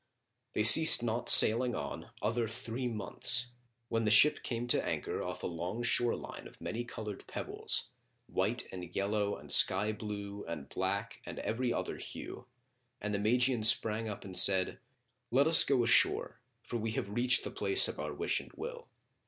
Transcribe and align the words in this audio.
They 0.53 0.63
ceased 0.63 1.03
not 1.03 1.29
sailing 1.29 1.75
on 1.75 2.09
other 2.23 2.47
three 2.47 2.87
months, 2.87 3.51
when 3.87 4.03
the 4.03 4.09
ship 4.09 4.41
came 4.41 4.65
to 4.69 4.83
anchor 4.83 5.21
off 5.21 5.43
a 5.43 5.45
long 5.45 5.83
shoreline 5.83 6.47
of 6.47 6.59
many 6.59 6.83
coloured 6.83 7.27
pebbles, 7.27 7.89
white 8.25 8.67
and 8.71 8.83
yellow 8.95 9.37
and 9.37 9.51
sky 9.51 9.91
blue 9.91 10.43
and 10.45 10.67
black 10.69 11.21
and 11.23 11.37
every 11.37 11.71
other 11.71 11.97
hue, 11.97 12.47
and 12.99 13.13
the 13.13 13.19
Magian 13.19 13.61
sprang 13.61 14.09
up 14.09 14.25
and 14.25 14.35
said, 14.35 14.69
"O 14.69 14.73
Hasan, 14.73 14.77
come, 14.77 14.83
let 15.37 15.47
us 15.47 15.63
go 15.63 15.83
ashore 15.83 16.39
for 16.63 16.77
we 16.77 16.93
have 16.93 17.11
reached 17.11 17.43
the 17.43 17.51
place 17.51 17.87
of 17.87 17.99
our 17.99 18.11
wish 18.11 18.39
and 18.39 18.51
will." 18.53 18.87